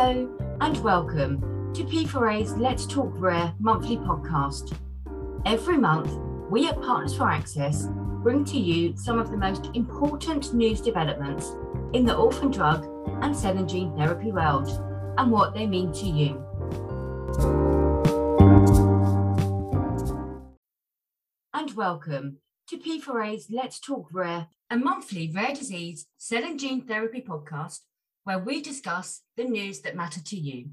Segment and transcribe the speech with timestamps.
[0.00, 0.30] Hello
[0.60, 4.78] and welcome to P4A's Let's Talk Rare monthly podcast.
[5.44, 6.12] Every month,
[6.48, 7.88] we at Partners for Access
[8.22, 11.56] bring to you some of the most important news developments
[11.94, 12.86] in the orphan drug
[13.24, 14.68] and cell and gene therapy world
[15.18, 16.44] and what they mean to you.
[21.52, 22.38] And welcome
[22.68, 27.80] to P4A's Let's Talk Rare, a monthly rare disease cell and gene therapy podcast
[28.28, 30.66] where we discuss the news that matter to you.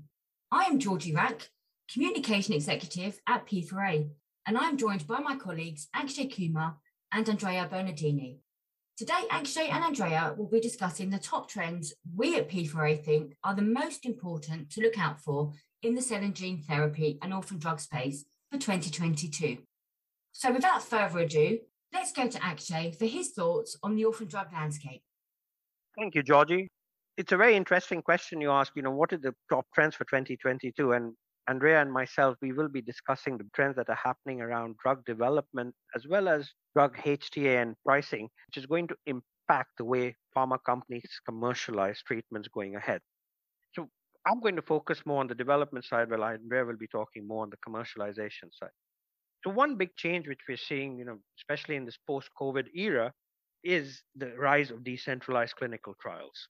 [0.52, 1.48] I am Georgie Rack,
[1.90, 4.09] Communication Executive at P4A,
[4.46, 6.76] and I'm joined by my colleagues Akshay Kumar
[7.13, 8.41] and Andrea Bernardini.
[8.98, 13.55] Today, Akshay and Andrea will be discussing the top trends we at P4A think are
[13.55, 17.58] the most important to look out for in the cell and gene therapy and orphan
[17.58, 19.60] drug space for 2022.
[20.34, 21.60] So, without further ado,
[21.94, 25.04] let's go to Akshay for his thoughts on the orphan drug landscape.
[25.98, 26.68] Thank you, Georgie
[27.18, 28.74] it's a very interesting question you ask.
[28.76, 30.91] You know, what are the top trends for 2022?
[30.94, 31.13] And
[31.48, 35.74] Andrea and myself, we will be discussing the trends that are happening around drug development
[35.96, 40.57] as well as drug HTA and pricing, which is going to impact the way pharma
[40.66, 42.99] companies commercialize treatments going ahead.
[43.74, 43.88] So
[44.26, 47.44] I'm going to focus more on the development side, while Andrea will be talking more
[47.44, 48.72] on the commercialization side.
[49.44, 53.13] So one big change which we're seeing, you know, especially in this post-COVID era,
[53.63, 56.48] is the rise of decentralized clinical trials.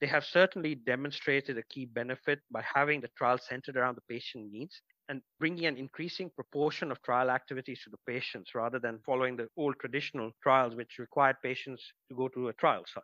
[0.00, 4.52] They have certainly demonstrated a key benefit by having the trial centered around the patient
[4.52, 9.36] needs and bringing an increasing proportion of trial activities to the patients rather than following
[9.36, 13.02] the old traditional trials, which required patients to go to a trial site.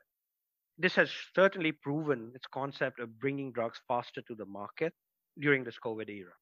[0.78, 4.92] This has certainly proven its concept of bringing drugs faster to the market
[5.39, 6.33] during this COVID era.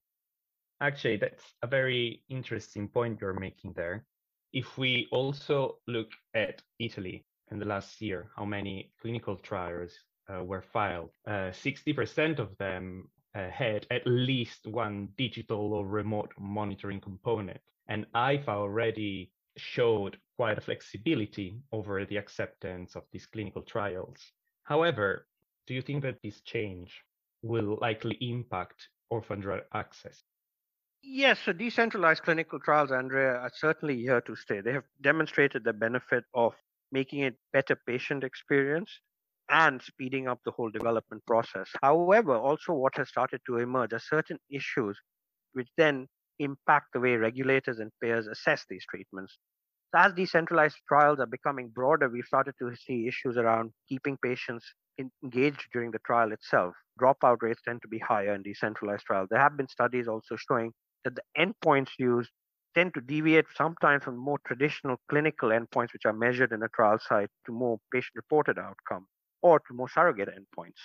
[0.80, 4.05] Actually, that's a very interesting point you're making there.
[4.53, 9.92] If we also look at Italy in the last year, how many clinical trials
[10.33, 16.33] uh, were filed, uh, 60% of them uh, had at least one digital or remote
[16.39, 17.61] monitoring component.
[17.89, 24.18] And AIFA already showed quite a flexibility over the acceptance of these clinical trials.
[24.64, 25.27] However,
[25.67, 27.02] do you think that this change
[27.42, 30.23] will likely impact orphan drug access?
[31.02, 34.61] Yes, so decentralized clinical trials, Andrea, are certainly here to stay.
[34.61, 36.55] They have demonstrated the benefit of
[36.92, 39.01] making it better patient experience
[39.52, 41.68] and speeding up the whole development process.
[41.83, 44.98] However, also what has started to emerge are certain issues
[45.52, 46.08] which then
[46.39, 49.39] impact the way regulators and payers assess these treatments.
[49.95, 54.64] As decentralized trials are becoming broader, we've started to see issues around keeping patients
[55.23, 56.74] engaged during the trial itself.
[56.98, 59.29] Dropout rates tend to be higher in decentralized trials.
[59.30, 60.73] There have been studies also showing
[61.05, 62.30] that the endpoints used
[62.74, 66.98] tend to deviate sometimes from more traditional clinical endpoints, which are measured in a trial
[67.07, 69.07] site, to more patient reported outcome
[69.42, 70.80] or to more surrogate endpoints.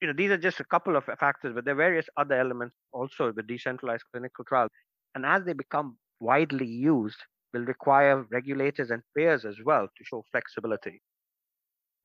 [0.00, 2.76] You know, these are just a couple of factors, but there are various other elements
[2.92, 4.70] also with decentralized clinical trials.
[5.14, 7.18] And as they become widely used,
[7.52, 11.00] will require regulators and payers as well to show flexibility.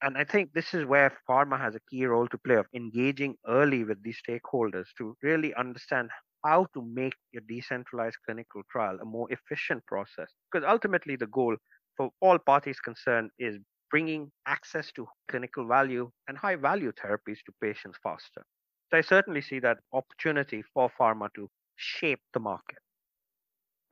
[0.01, 3.35] And I think this is where pharma has a key role to play of engaging
[3.47, 6.09] early with these stakeholders to really understand
[6.43, 10.29] how to make a decentralized clinical trial a more efficient process.
[10.51, 11.55] Because ultimately, the goal
[11.95, 13.59] for all parties concerned is
[13.93, 18.43] bringing access to clinical value and high value therapies to patients faster.
[18.89, 22.79] So I certainly see that opportunity for pharma to shape the market.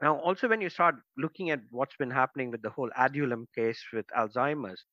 [0.02, 3.80] Now, also, when you start looking at what's been happening with the whole Aduhelm case
[3.94, 4.84] with Alzheimer's,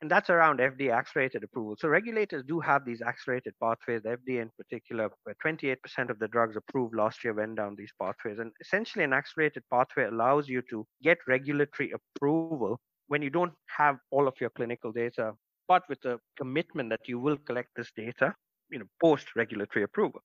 [0.00, 1.74] and that's around FDA accelerated approval.
[1.76, 4.02] So regulators do have these accelerated pathways.
[4.02, 7.92] The FDA in particular, where 28% of the drugs approved last year went down these
[8.00, 8.38] pathways.
[8.38, 12.80] And essentially, an accelerated pathway allows you to get regulatory approval
[13.12, 15.34] when you don't have all of your clinical data,
[15.68, 18.34] but with the commitment that you will collect this data,
[18.70, 20.22] you know, post regulatory approval.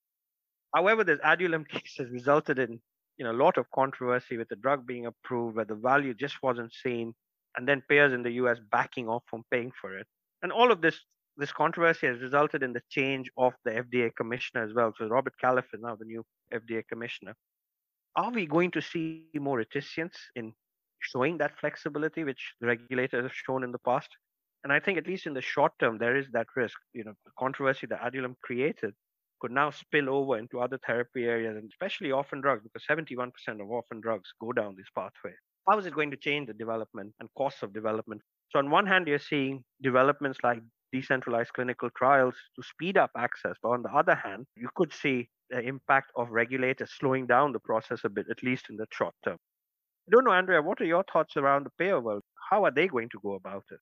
[0.74, 2.80] However, this Aduhelm case has resulted in
[3.18, 6.38] you know a lot of controversy with the drug being approved, where the value just
[6.42, 7.14] wasn't seen,
[7.58, 8.58] and then payers in the U.S.
[8.72, 10.08] backing off from paying for it.
[10.42, 10.98] And all of this
[11.36, 14.94] this controversy has resulted in the change of the FDA commissioner as well.
[14.98, 16.24] So Robert Califf is now the new
[16.54, 17.36] FDA commissioner.
[18.16, 20.54] Are we going to see more reticence in
[21.12, 24.10] showing that flexibility which the regulators have shown in the past.
[24.64, 26.78] And I think at least in the short term, there is that risk.
[26.94, 28.94] You know, the controversy that Aduhelm created
[29.40, 33.32] could now spill over into other therapy areas, and especially orphan drugs, because 71%
[33.62, 35.34] of orphan drugs go down this pathway.
[35.68, 38.22] How is it going to change the development and costs of development?
[38.50, 40.60] So on one hand, you're seeing developments like
[40.92, 43.56] decentralized clinical trials to speed up access.
[43.62, 47.60] But on the other hand, you could see the impact of regulators slowing down the
[47.60, 49.38] process a bit, at least in the short term.
[50.08, 52.24] I don't know, Andrea, what are your thoughts around the payer world?
[52.50, 53.80] How are they going to go about it?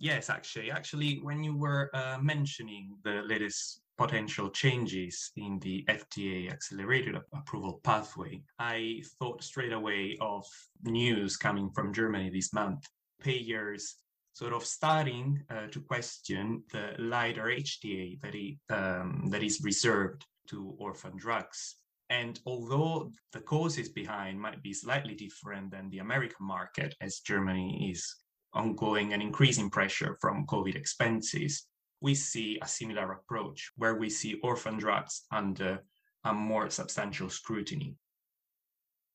[0.00, 6.50] Yes, actually, actually, when you were uh, mentioning the latest potential changes in the FDA
[6.50, 10.44] accelerated approval pathway, I thought straight away of
[10.82, 12.88] news coming from Germany this month.
[13.20, 13.94] Payers
[14.32, 20.74] sort of starting uh, to question the lighter HTA that, um, that is reserved to
[20.78, 21.76] orphan drugs.
[22.12, 27.90] And although the causes behind might be slightly different than the American market, as Germany
[27.90, 28.16] is
[28.52, 31.66] ongoing and increasing pressure from COVID expenses,
[32.02, 35.82] we see a similar approach where we see orphan drugs under
[36.24, 37.96] a more substantial scrutiny.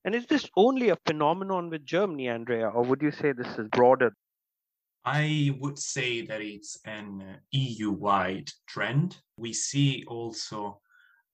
[0.04, 3.68] And is this only a phenomenon with Germany, Andrea, or would you say this is
[3.74, 4.12] broader?
[5.06, 9.18] I would say that it's an EU wide trend.
[9.38, 10.82] We see also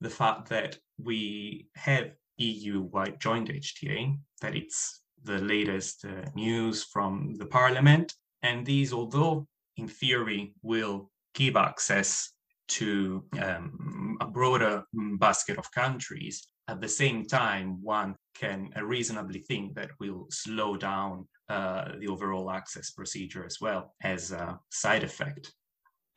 [0.04, 6.84] the fact that we have EU wide joint HTA, that it's the latest uh, news
[6.84, 8.14] from the parliament.
[8.44, 9.48] And these, although
[9.78, 12.32] in theory will give access
[12.68, 14.84] to um, a broader
[15.20, 21.28] basket of countries, at the same time, one can reasonably think that will slow down
[21.50, 25.54] uh, the overall access procedure as well as a side effect.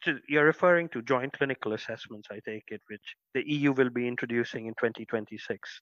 [0.02, 3.02] So you're referring to joint clinical assessments, I take it, which
[3.34, 5.80] the EU will be introducing in 2026.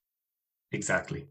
[0.71, 1.27] Exactly.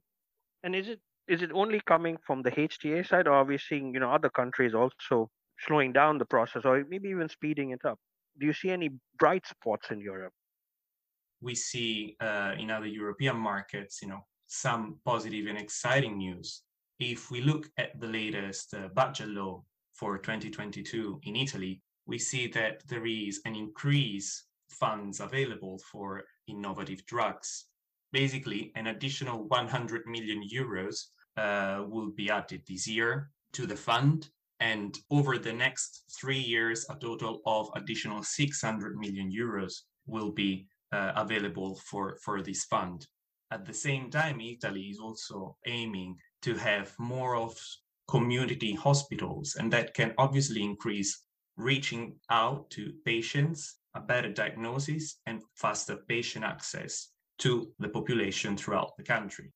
[0.63, 3.95] And is it is it only coming from the HTA side, or are we seeing
[3.95, 5.31] you know other countries also
[5.67, 7.99] slowing down the process, or maybe even speeding it up?
[8.39, 10.33] Do you see any bright spots in Europe?
[11.41, 16.63] We see uh, in other European markets, you know, some positive and exciting news.
[16.99, 19.63] If we look at the latest uh, budget law
[19.95, 27.05] for 2022 in Italy, we see that there is an increase funds available for innovative
[27.07, 27.67] drugs.
[28.13, 31.07] Basically, an additional 100 million euros
[31.37, 34.29] uh, will be added this year to the fund.
[34.61, 39.73] And over the next three years, a total of additional 600 million euros
[40.07, 43.07] will be uh, available for, for this fund.
[43.51, 47.59] At the same time, Italy is also aiming to have more of
[48.09, 51.24] community hospitals, and that can obviously increase
[51.57, 57.09] reaching out to patients, a better diagnosis, and faster patient access
[57.39, 59.53] to the population throughout the country.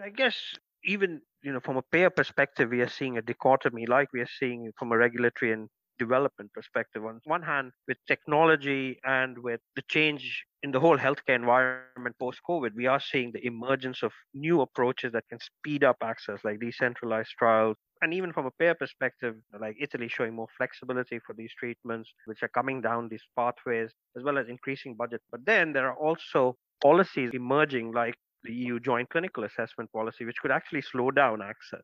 [0.00, 0.36] I guess
[0.84, 4.34] even you know from a payer perspective, we are seeing a dichotomy, like we are
[4.38, 5.68] seeing from a regulatory and
[5.98, 7.04] development perspective.
[7.04, 12.40] On one hand, with technology and with the change in the whole healthcare environment post
[12.48, 16.58] COVID, we are seeing the emergence of new approaches that can speed up access, like
[16.58, 17.76] decentralized trials.
[18.02, 22.42] And even from a payer perspective, like Italy showing more flexibility for these treatments, which
[22.42, 25.20] are coming down these pathways, as well as increasing budget.
[25.30, 30.38] But then there are also policies emerging, like the EU joint clinical assessment policy, which
[30.40, 31.82] could actually slow down access.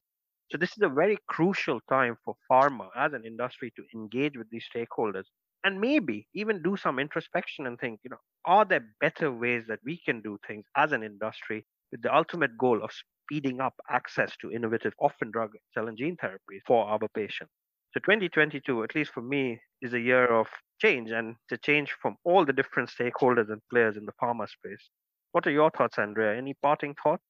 [0.50, 4.48] So this is a very crucial time for pharma as an industry to engage with
[4.50, 5.24] these stakeholders
[5.64, 9.80] and maybe even do some introspection and think, you know, are there better ways that
[9.84, 12.90] we can do things as an industry with the ultimate goal of
[13.26, 17.52] speeding up access to innovative orphan drug cell and gene therapies for our patients?
[17.92, 20.46] So 2022, at least for me, is a year of
[20.80, 24.90] change and to change from all the different stakeholders and players in the pharma space.
[25.32, 26.36] What are your thoughts, Andrea?
[26.36, 27.22] Any parting thoughts?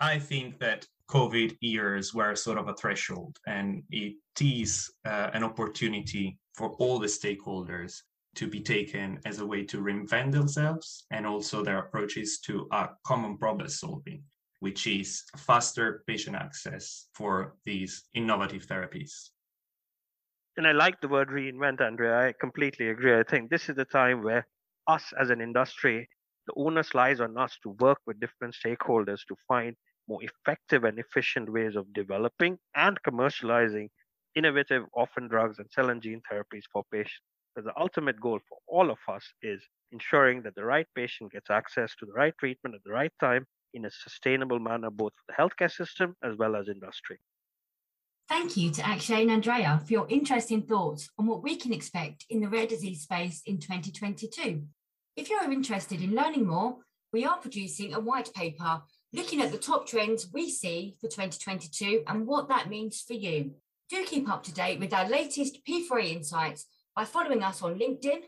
[0.00, 5.44] I think that COVID years were sort of a threshold, and it is uh, an
[5.44, 8.00] opportunity for all the stakeholders
[8.34, 12.88] to be taken as a way to reinvent themselves and also their approaches to a
[13.06, 14.22] common problem solving,
[14.64, 19.12] which is faster patient access for these innovative therapies.
[20.56, 22.28] And I like the word reinvent, Andrea.
[22.28, 23.14] I completely agree.
[23.14, 24.46] I think this is the time where
[24.88, 26.08] us as an industry,
[26.46, 29.76] the onus lies on us to work with different stakeholders to find
[30.08, 33.88] more effective and efficient ways of developing and commercializing
[34.34, 37.28] innovative orphan drugs and cell and gene therapies for patients.
[37.54, 39.60] But the ultimate goal for all of us is
[39.92, 43.44] ensuring that the right patient gets access to the right treatment at the right time
[43.74, 47.18] in a sustainable manner, both for the healthcare system as well as industry.
[48.28, 52.24] Thank you to Akshay and Andrea for your interesting thoughts on what we can expect
[52.30, 54.62] in the rare disease space in 2022.
[55.16, 56.78] If you're interested in learning more,
[57.12, 62.02] we are producing a white paper looking at the top trends we see for 2022
[62.06, 63.52] and what that means for you.
[63.90, 66.66] Do keep up to date with our latest P4A insights
[66.96, 68.22] by following us on LinkedIn.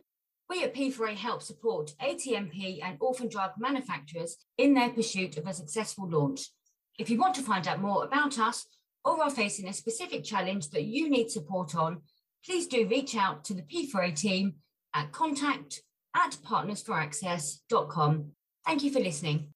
[0.48, 5.52] We at P4A help support ATMP and orphan drug manufacturers in their pursuit of a
[5.52, 6.50] successful launch.
[6.98, 8.64] If you want to find out more about us
[9.04, 12.02] or are facing a specific challenge that you need support on,
[12.44, 14.54] please do reach out to the P4A team
[14.94, 15.82] at contact
[16.14, 18.30] at partnersforaccess.com.
[18.64, 19.52] Thank you for listening.